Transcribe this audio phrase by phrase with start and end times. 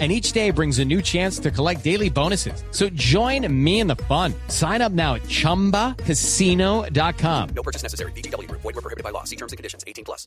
[0.00, 2.64] and each day brings a new chance to collect daily bonuses.
[2.72, 4.34] So join me in the fun.
[4.48, 7.48] Sign up now at ChumbaCasino.com.
[7.54, 8.10] No purchase necessary.
[8.16, 8.50] BGW.
[8.50, 9.22] Void were prohibited by law.
[9.22, 9.84] See terms and conditions.
[9.86, 10.26] 18 plus.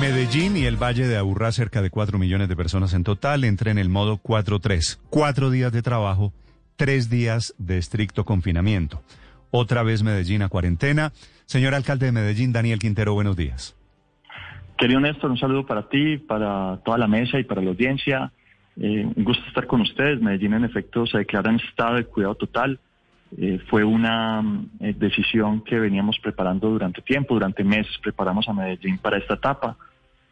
[0.00, 3.70] Medellín y el Valle de Aburrá, cerca de 4 millones de personas en total, entra
[3.70, 4.98] en el modo 4-3.
[5.10, 6.32] Cuatro días de trabajo,
[6.76, 9.02] tres días de estricto confinamiento.
[9.50, 11.12] Otra vez Medellín a cuarentena.
[11.44, 13.76] Señor alcalde de Medellín, Daniel Quintero, buenos días.
[14.78, 18.32] Querido Néstor, un saludo para ti, para toda la mesa y para la audiencia.
[18.76, 20.20] Eh, un gusto estar con ustedes.
[20.20, 22.78] Medellín, en efecto, se declara en estado de cuidado total.
[23.38, 24.42] Eh, fue una
[24.80, 29.76] eh, decisión que veníamos preparando durante tiempo, durante meses preparamos a Medellín para esta etapa.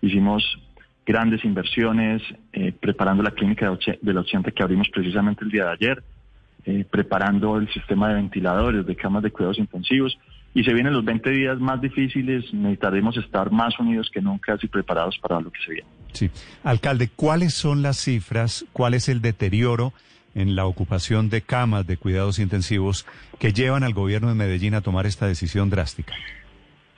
[0.03, 0.59] Hicimos
[1.07, 5.73] grandes inversiones, eh, preparando la clínica de, del 80 que abrimos precisamente el día de
[5.73, 6.03] ayer,
[6.91, 10.19] preparando el sistema de ventiladores, de camas de cuidados intensivos.
[10.53, 14.67] Y se vienen los 20 días más difíciles, necesitaremos estar más unidos que nunca y
[14.67, 15.98] preparados para lo que se viene.
[16.13, 16.31] Sí.
[16.65, 18.65] Alcalde, ¿cuáles son las cifras?
[18.73, 19.93] ¿Cuál es el deterioro
[20.35, 23.07] en la ocupación de camas de cuidados intensivos
[23.39, 26.15] que llevan al gobierno de Medellín a tomar esta decisión drástica?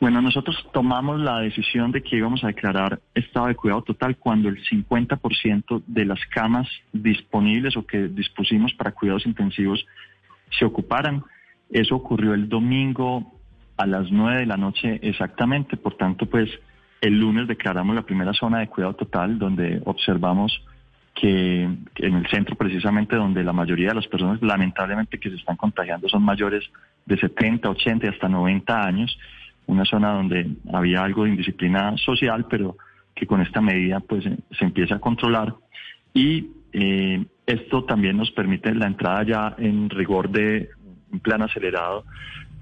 [0.01, 4.49] Bueno, nosotros tomamos la decisión de que íbamos a declarar estado de cuidado total cuando
[4.49, 9.85] el 50% de las camas disponibles o que dispusimos para cuidados intensivos
[10.59, 11.23] se ocuparan.
[11.69, 13.31] Eso ocurrió el domingo
[13.77, 16.49] a las 9 de la noche exactamente, por tanto, pues
[17.01, 20.63] el lunes declaramos la primera zona de cuidado total donde observamos
[21.15, 25.57] que en el centro precisamente donde la mayoría de las personas lamentablemente que se están
[25.57, 26.65] contagiando son mayores
[27.07, 29.19] de 70, 80 y hasta 90 años,
[29.67, 32.77] una zona donde había algo de indisciplina social, pero
[33.15, 35.55] que con esta medida pues se empieza a controlar.
[36.15, 40.71] Y eh, esto también nos permite la entrada ya en rigor de
[41.13, 42.05] un plan acelerado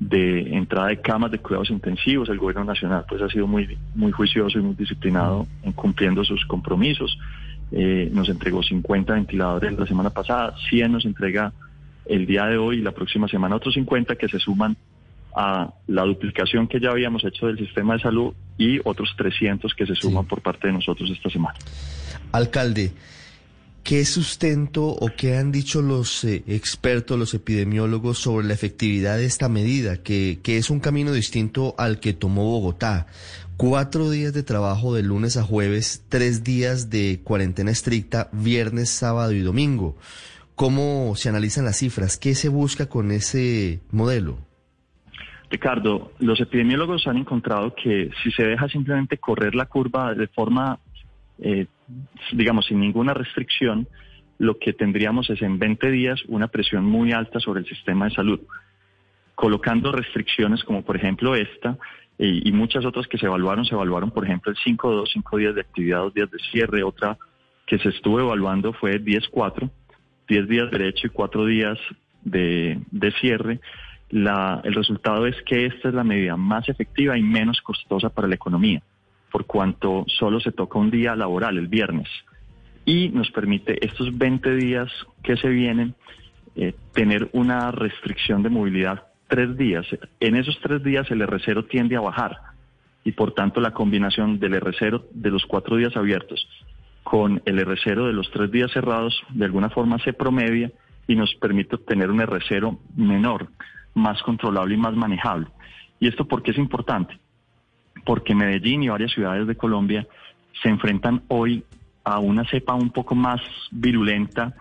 [0.01, 2.29] de entrada de camas de cuidados intensivos.
[2.29, 6.45] El gobierno nacional pues ha sido muy, muy juicioso y muy disciplinado en cumpliendo sus
[6.47, 7.19] compromisos.
[7.73, 11.53] Eh, nos entregó 50 ventiladores la semana pasada, 100 nos entrega
[12.07, 14.77] el día de hoy y la próxima semana otros 50 que se suman
[15.37, 19.87] a la duplicación que ya habíamos hecho del sistema de salud y otros 300 que
[19.87, 21.59] se suman por parte de nosotros esta semana.
[22.33, 22.93] Alcalde,
[23.89, 29.25] ¿qué sustento o qué han dicho los eh, expertos, los epidemiólogos sobre la efectividad de
[29.25, 33.07] esta medida, que, que es un camino distinto al que tomó Bogotá?
[33.57, 39.33] Cuatro días de trabajo de lunes a jueves, tres días de cuarentena estricta, viernes, sábado
[39.33, 39.97] y domingo.
[40.55, 42.19] ¿Cómo se analizan las cifras?
[42.19, 44.37] ¿Qué se busca con ese modelo?
[45.49, 50.79] Ricardo, los epidemiólogos han encontrado que si se deja simplemente correr la curva de forma,
[51.39, 51.67] eh,
[52.33, 53.89] digamos, sin ninguna restricción,
[54.39, 58.15] lo que tendríamos es en 20 días una presión muy alta sobre el sistema de
[58.15, 58.41] salud.
[59.35, 61.77] Colocando restricciones como por ejemplo esta
[62.19, 65.61] y, muchas otras que se evaluaron, se evaluaron por ejemplo el 5-2, 5 días de
[65.61, 67.17] actividad, 2 días de cierre, otra
[67.67, 69.71] que se estuvo evaluando fue 10-4,
[70.29, 71.79] 10 días de derecho y 4 días
[72.23, 73.61] de, de cierre
[74.11, 78.29] la, el resultado es que esta es la medida más efectiva y menos costosa para
[78.29, 78.83] la economía,
[79.39, 82.09] por cuanto solo se toca un día laboral, el viernes,
[82.85, 84.91] y nos permite estos 20 días
[85.23, 85.95] que se vienen
[86.57, 89.87] eh, tener una restricción de movilidad tres días.
[90.19, 92.37] En esos tres días el R0 tiende a bajar
[93.05, 96.45] y por tanto la combinación del R0 de los cuatro días abiertos
[97.05, 100.73] con el R0 de los tres días cerrados de alguna forma se promedia
[101.07, 103.51] y nos permite obtener un R0 menor
[103.95, 105.47] más controlable y más manejable.
[106.01, 107.21] ¿Y esto por qué es importante?
[108.05, 110.07] Porque Medellín y varias ciudades de Colombia
[110.63, 111.65] se enfrentan hoy
[112.05, 114.55] a una cepa un poco más virulenta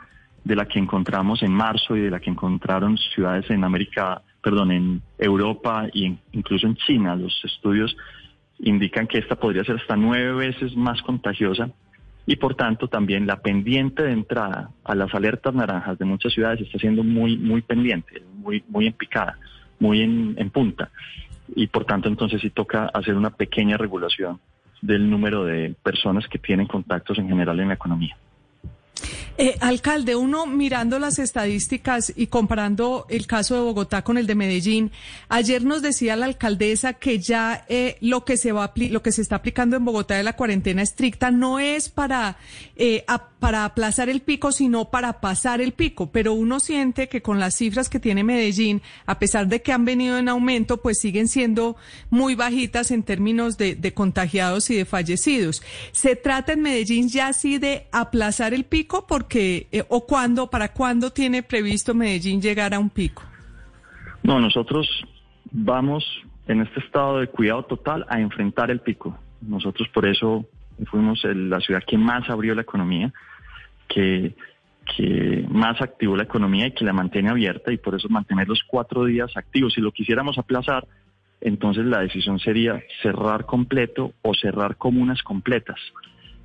[0.44, 4.72] de la que encontramos en marzo y de la que encontraron ciudades en América, perdón,
[4.72, 7.16] en Europa e incluso en China.
[7.16, 7.96] Los estudios
[8.60, 11.70] indican que esta podría ser hasta nueve veces más contagiosa
[12.26, 16.62] y por tanto también la pendiente de entrada a las alertas naranjas de muchas ciudades
[16.62, 19.38] está siendo muy muy pendiente, muy muy en picada,
[19.80, 20.90] muy en, en punta
[21.56, 24.40] y por tanto entonces sí toca hacer una pequeña regulación
[24.82, 28.16] del número de personas que tienen contactos en general en la economía.
[29.40, 34.34] Eh, alcalde, uno mirando las estadísticas y comparando el caso de Bogotá con el de
[34.34, 34.92] Medellín,
[35.30, 39.22] ayer nos decía la alcaldesa que ya eh, lo que se va lo que se
[39.22, 42.38] está aplicando en Bogotá de la cuarentena estricta no es para
[42.76, 43.06] eh,
[43.40, 46.12] para aplazar el pico, sino para pasar el pico.
[46.12, 49.86] Pero uno siente que con las cifras que tiene Medellín, a pesar de que han
[49.86, 51.76] venido en aumento, pues siguen siendo
[52.10, 55.62] muy bajitas en términos de, de contagiados y de fallecidos.
[55.92, 58.97] ¿Se trata en Medellín ya así de aplazar el pico?
[59.06, 63.24] Porque, eh, ¿O cuándo, para cuándo tiene previsto Medellín llegar a un pico?
[64.24, 64.88] No, nosotros
[65.52, 66.04] vamos
[66.48, 69.18] en este estado de cuidado total a enfrentar el pico.
[69.42, 70.46] Nosotros por eso
[70.86, 73.14] fuimos la ciudad que más abrió la economía,
[73.88, 74.36] que,
[74.96, 78.64] que más activó la economía y que la mantiene abierta y por eso mantener los
[78.66, 79.74] cuatro días activos.
[79.74, 80.88] Si lo quisiéramos aplazar,
[81.42, 85.80] entonces la decisión sería cerrar completo o cerrar comunas completas,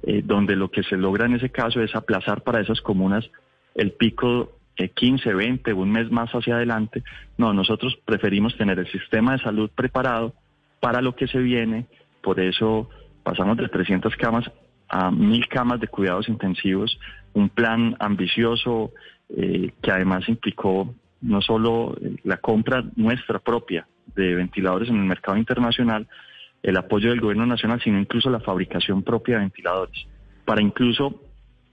[0.03, 3.29] eh, donde lo que se logra en ese caso es aplazar para esas comunas
[3.75, 7.03] el pico de 15, 20, un mes más hacia adelante.
[7.37, 10.35] No, nosotros preferimos tener el sistema de salud preparado
[10.81, 11.87] para lo que se viene,
[12.23, 12.89] por eso
[13.23, 14.51] pasamos de 300 camas
[14.89, 16.99] a 1.000 camas de cuidados intensivos,
[17.33, 18.93] un plan ambicioso
[19.35, 25.05] eh, que además implicó no solo eh, la compra nuestra propia de ventiladores en el
[25.05, 26.07] mercado internacional,
[26.63, 30.07] el apoyo del gobierno nacional, sino incluso la fabricación propia de ventiladores,
[30.45, 31.21] para incluso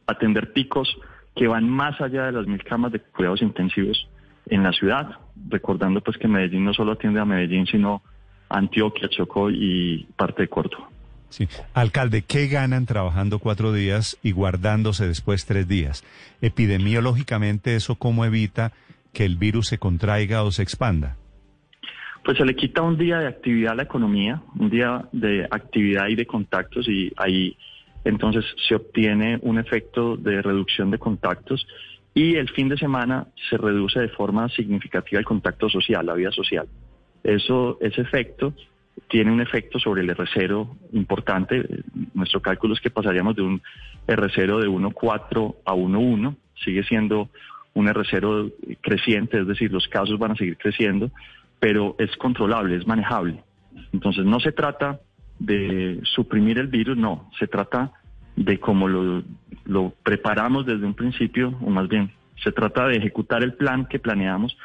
[0.08, 0.98] atender picos
[1.36, 4.10] que van más allá de las mil camas de cuidados intensivos
[4.48, 8.02] en la ciudad, recordando pues que Medellín no solo atiende a Medellín, sino
[8.50, 10.90] Antioquia, Chocó y parte de Córdoba.
[11.30, 11.48] Sí.
[11.76, 16.04] Alcalde, ¿qué ganan trabajando cuatro días y guardándose después tres días?
[16.42, 18.72] Epidemiológicamente, ¿eso cómo evita
[19.14, 21.19] que el virus se contraiga o se expanda?
[22.24, 26.08] Pues se le quita un día de actividad a la economía, un día de actividad
[26.08, 27.56] y de contactos y ahí
[28.04, 31.66] entonces se obtiene un efecto de reducción de contactos
[32.14, 36.32] y el fin de semana se reduce de forma significativa el contacto social, la vida
[36.32, 36.68] social.
[37.24, 38.54] Eso, ese efecto
[39.08, 41.64] tiene un efecto sobre el R0 importante.
[42.14, 43.62] Nuestro cálculo es que pasaríamos de un
[44.08, 46.36] R0 de 1,4 a 1,1.
[46.64, 47.30] Sigue siendo
[47.74, 51.12] un R0 creciente, es decir, los casos van a seguir creciendo,
[51.60, 53.44] pero es controlable, es manejable.
[53.94, 55.00] Entonces no se trata
[55.40, 57.92] de suprimir el virus, no, se trata
[58.36, 59.24] de cómo lo,
[59.66, 62.12] lo preparamos desde un principio, o más bien,
[62.44, 64.58] se trata de ejecutar el plan que planeamos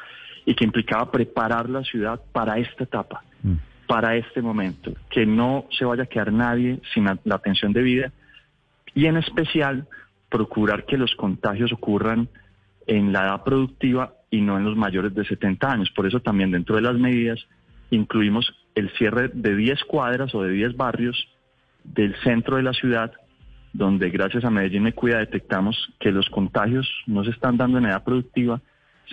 [0.45, 3.23] y que implicaba preparar la ciudad para esta etapa.
[3.43, 3.55] Mm
[3.87, 8.11] para este momento, que no se vaya a quedar nadie sin la, atención debida
[8.93, 9.87] y en especial
[10.29, 12.27] procurar que los contagios ocurran
[12.87, 15.91] en la edad productiva y no en los mayores de 70 años.
[15.91, 17.39] Por eso también dentro de las medidas
[17.89, 21.27] incluimos el cierre de 10 cuadras o de 10 barrios
[21.83, 23.13] del centro de la ciudad,
[23.73, 27.85] donde gracias a Medellín Me Cuida detectamos que los contagios no se están dando en
[27.85, 28.61] edad productiva,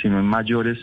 [0.01, 0.79] sino en mayores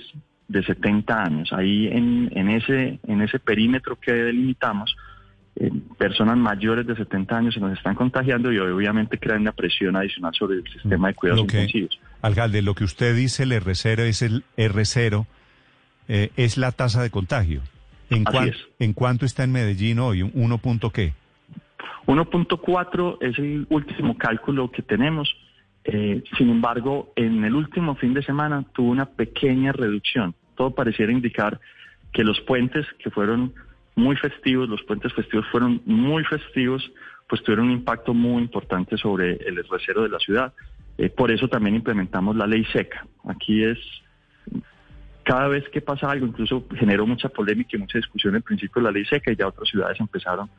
[0.48, 1.54] de 70 años.
[1.54, 4.96] Ahí en, en, ese, en ese perímetro que delimitamos,
[5.56, 9.96] eh, personas mayores de 70 años se nos están contagiando y obviamente crean una presión
[9.96, 12.00] adicional sobre el sistema de cuidados intensivos.
[12.22, 15.26] Alcalde, lo que usted dice, el R0 es el R0,
[16.08, 17.62] eh, es la tasa de contagio.
[18.10, 18.26] ¿En,
[18.80, 20.22] ¿En cuánto está en Medellín hoy?
[20.22, 21.14] ¿1 punto qué?
[22.08, 25.32] 1.4 es el último cálculo que tenemos.
[25.84, 30.34] Eh, sin embargo, en el último fin de semana tuvo una pequeña reducción.
[30.56, 31.60] Todo pareciera indicar
[32.12, 33.54] que los puentes que fueron
[33.96, 36.92] muy festivos, los puentes festivos fueron muy festivos,
[37.28, 40.54] pues tuvieron un impacto muy importante sobre el recero de la ciudad.
[41.00, 43.08] Eh, por eso también implementamos la ley seca.
[43.24, 43.78] Aquí es,
[45.24, 48.88] cada vez que pasa algo, incluso generó mucha polémica y mucha discusión el principio de
[48.90, 50.50] la ley seca y ya otras ciudades empezaron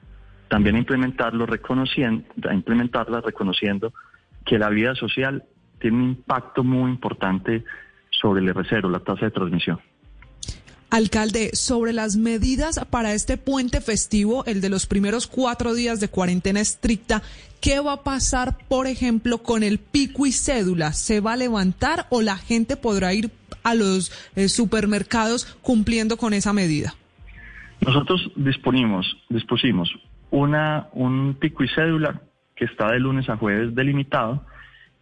[0.49, 3.93] también a implementarlo, reconociendo, a implementarla reconociendo
[4.47, 5.45] que la vida social
[5.79, 7.63] tiene un impacto muy importante
[8.11, 9.79] sobre el R0, la tasa de transmisión.
[10.91, 16.09] Alcalde, sobre las medidas para este puente festivo, el de los primeros cuatro días de
[16.09, 17.23] cuarentena estricta,
[17.61, 20.93] ¿qué va a pasar, por ejemplo, con el pico y cédula?
[20.93, 23.31] ¿Se va a levantar o la gente podrá ir
[23.63, 26.95] a los eh, supermercados cumpliendo con esa medida?
[27.81, 29.91] Nosotros disponimos, dispusimos
[30.31, 32.21] una, un pico y cédula
[32.57, 34.45] que está de lunes a jueves delimitado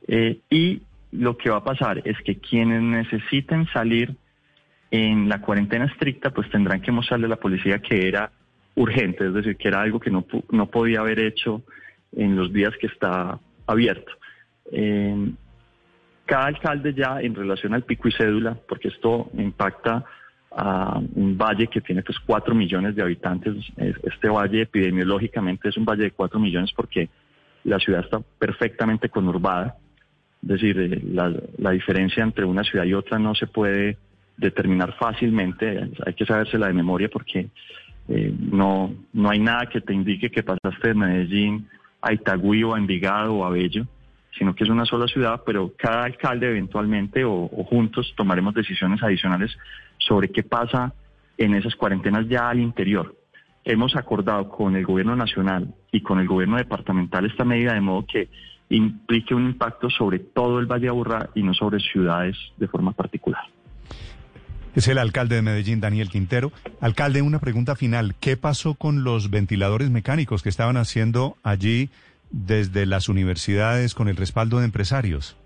[0.06, 4.16] eh, y lo que va a pasar es que quienes necesiten salir
[4.90, 8.30] en la cuarentena estricta pues tendrán que mostrarle a la policía que era
[8.74, 11.62] urgente, es decir, que era algo que no, no podía haber hecho
[12.12, 14.12] en los días que está abierto.
[14.72, 15.32] Eh,
[16.24, 20.04] cada alcalde ya en relación al pico y cédula, porque esto impacta
[20.50, 25.84] a un valle que tiene pues cuatro millones de habitantes, este valle epidemiológicamente es un
[25.84, 27.08] valle de cuatro millones porque
[27.64, 29.76] la ciudad está perfectamente conurbada.
[30.40, 31.02] decir, eh,
[31.58, 33.98] la diferencia entre una ciudad y otra no se puede
[34.38, 37.48] determinar fácilmente, hay que sabérsela de memoria porque
[38.08, 41.68] eh, no, no hay nada que te indique que pasaste de Medellín
[42.00, 43.86] a Itagüí o a Envigado o a Bello,
[44.38, 49.02] sino que es una sola ciudad, pero cada alcalde eventualmente o, o juntos tomaremos decisiones
[49.02, 49.50] adicionales
[49.98, 50.94] sobre qué pasa
[51.36, 53.14] en esas cuarentenas ya al interior.
[53.64, 58.06] Hemos acordado con el gobierno nacional y con el gobierno departamental esta medida de modo
[58.06, 58.28] que
[58.70, 62.92] implique un impacto sobre todo el Valle de Aburrá y no sobre ciudades de forma
[62.92, 63.42] particular.
[64.78, 66.52] Es el alcalde de Medellín, Daniel Quintero.
[66.80, 68.14] Alcalde, una pregunta final.
[68.20, 71.90] ¿Qué pasó con los ventiladores mecánicos que estaban haciendo allí
[72.30, 75.36] desde las universidades con el respaldo de empresarios?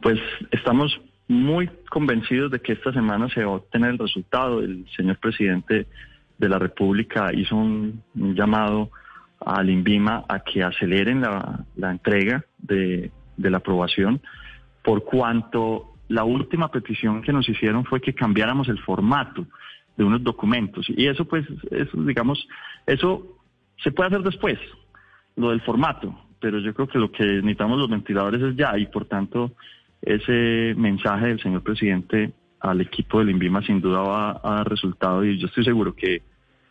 [0.00, 0.20] Pues
[0.52, 4.60] estamos muy convencidos de que esta semana se va a obtener el resultado.
[4.60, 5.88] El señor presidente
[6.38, 8.92] de la República hizo un, llamado
[9.44, 14.20] al INVIMA a que aceleren la, entrega de la aprobación,
[14.84, 19.46] por cuanto la última petición que nos hicieron fue que cambiáramos el formato
[19.96, 20.86] de unos documentos.
[20.88, 22.48] Y eso, pues, eso, digamos,
[22.84, 23.38] eso
[23.82, 24.58] se puede hacer después,
[25.36, 28.86] lo del formato, pero yo creo que lo que necesitamos los ventiladores es ya, y
[28.86, 29.52] por tanto,
[30.02, 35.24] ese mensaje del señor presidente al equipo del INVIMA sin duda va a dar resultado,
[35.24, 36.22] y yo estoy seguro que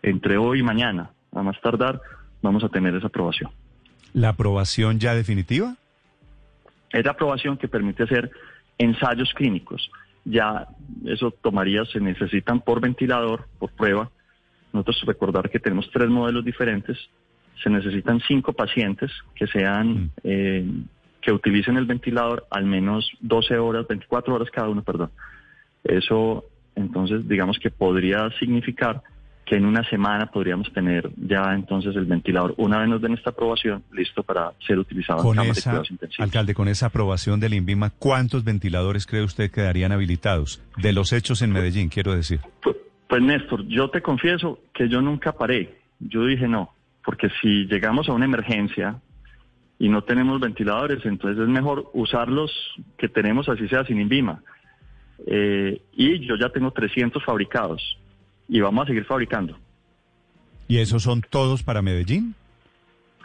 [0.04, 2.02] entre hoy y mañana, a más tardar,
[2.42, 3.52] vamos a tener esa aprobación.
[4.12, 5.76] ¿La aprobación ya definitiva?
[6.92, 8.32] Es la aprobación que permite hacer
[8.80, 9.92] ensayos clínicos.
[10.26, 10.68] Ya
[11.06, 14.10] eso tomaría, se necesitan por ventilador, por prueba.
[14.74, 16.98] Nosotros recordar que tenemos tres modelos diferentes.
[17.64, 20.66] Se necesitan cinco pacientes que sean, eh,
[21.22, 25.12] que utilicen el ventilador al menos 12 horas, 24 horas cada uno, perdón.
[25.84, 26.46] Eso,
[26.76, 29.02] entonces, digamos que podría significar
[29.50, 33.32] que en una semana podríamos tener ya entonces el ventilador, una vez nos den esta
[33.32, 36.24] aprobación, listo para ser utilizado Con en camas de esa, cuidados intensivos.
[36.24, 40.62] alcalde, con esa aprobación del INVIMA, ¿cuántos ventiladores cree usted quedarían habilitados?
[40.78, 42.42] De los hechos en Medellín, quiero decir.
[42.62, 42.78] Pues,
[43.08, 45.80] pues, Néstor, yo te confieso que yo nunca paré.
[46.00, 46.70] Yo dije no,
[47.04, 49.02] porque si llegamos a una emergencia
[49.80, 52.52] y no tenemos ventiladores, entonces es mejor usar los
[53.00, 54.44] que tenemos así sea sin INVIMA.
[55.26, 57.82] Eh, y yo ya tengo 300 fabricados
[58.50, 59.58] y vamos a seguir fabricando.
[60.68, 62.36] ¿Y esos son todos para Medellín?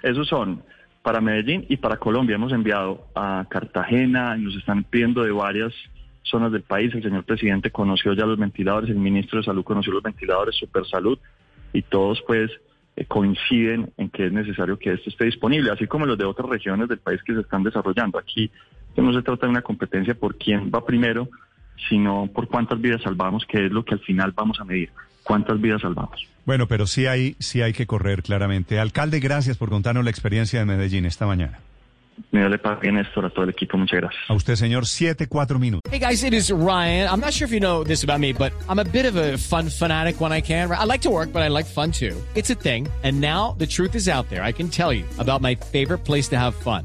[0.02, 0.62] Esos son
[1.02, 2.36] para Medellín y para Colombia.
[2.36, 5.72] Hemos enviado a Cartagena, nos están pidiendo de varias
[6.22, 6.94] zonas del país.
[6.94, 11.18] El señor presidente conoció ya los ventiladores, el ministro de Salud conoció los ventiladores, Supersalud,
[11.72, 12.50] y todos pues
[12.96, 16.48] eh, coinciden en que es necesario que esto esté disponible, así como los de otras
[16.48, 18.18] regiones del país que se están desarrollando.
[18.18, 18.50] Aquí
[18.96, 21.28] no se trata de una competencia por quién va primero,
[21.88, 24.90] sino por cuántas vidas salvamos, que es lo que al final vamos a medir.
[25.24, 26.28] ¿Cuántas vidas salvamos?
[26.44, 28.78] Bueno, pero sí hay, sí hay que correr claramente.
[28.78, 31.58] Alcalde, gracias por contarnos la experiencia de Medellín esta mañana.
[32.30, 33.76] Me le pague Néstor a todo el equipo.
[33.76, 34.22] Muchas gracias.
[34.28, 35.90] A usted, señor, siete, cuatro minutos.
[35.90, 37.08] Hey guys, it is Ryan.
[37.08, 39.36] I'm not sure if you know this about me, but I'm a bit of a
[39.36, 40.70] fun fanatic when I can.
[40.70, 42.14] I like to work, but I like fun too.
[42.34, 42.88] It's a thing.
[43.02, 44.42] And now the truth is out there.
[44.42, 46.84] I can tell you about my favorite place to have fun.